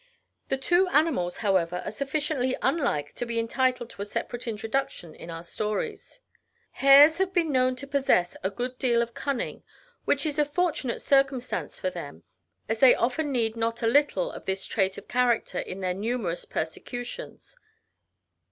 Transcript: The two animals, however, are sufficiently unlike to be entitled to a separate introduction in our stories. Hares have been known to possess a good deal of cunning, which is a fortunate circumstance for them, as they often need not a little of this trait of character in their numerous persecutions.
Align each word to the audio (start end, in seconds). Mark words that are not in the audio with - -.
The 0.49 0.57
two 0.57 0.87
animals, 0.87 1.37
however, 1.45 1.83
are 1.85 1.91
sufficiently 1.91 2.57
unlike 2.63 3.13
to 3.13 3.23
be 3.27 3.37
entitled 3.37 3.91
to 3.91 4.01
a 4.01 4.05
separate 4.05 4.47
introduction 4.47 5.13
in 5.13 5.29
our 5.29 5.43
stories. 5.43 6.21
Hares 6.71 7.19
have 7.19 7.31
been 7.33 7.51
known 7.51 7.75
to 7.75 7.85
possess 7.85 8.35
a 8.43 8.49
good 8.49 8.79
deal 8.79 9.03
of 9.03 9.13
cunning, 9.13 9.61
which 10.05 10.25
is 10.25 10.39
a 10.39 10.43
fortunate 10.45 11.03
circumstance 11.03 11.77
for 11.77 11.91
them, 11.91 12.23
as 12.67 12.79
they 12.79 12.95
often 12.95 13.31
need 13.31 13.55
not 13.55 13.83
a 13.83 13.87
little 13.87 14.31
of 14.31 14.45
this 14.45 14.65
trait 14.65 14.97
of 14.97 15.07
character 15.07 15.59
in 15.59 15.81
their 15.81 15.93
numerous 15.93 16.45
persecutions. 16.45 17.55